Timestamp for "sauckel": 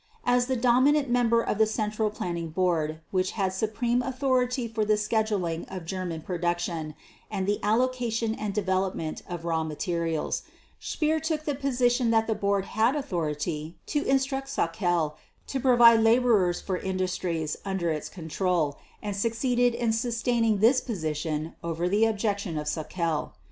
14.47-15.13, 22.65-23.33